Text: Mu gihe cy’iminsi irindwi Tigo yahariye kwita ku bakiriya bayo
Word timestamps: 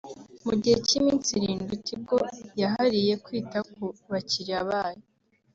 Mu 0.45 0.53
gihe 0.61 0.77
cy’iminsi 0.87 1.29
irindwi 1.37 1.75
Tigo 1.85 2.19
yahariye 2.61 3.13
kwita 3.25 3.59
ku 3.71 3.83
bakiriya 4.11 4.59
bayo 4.69 5.03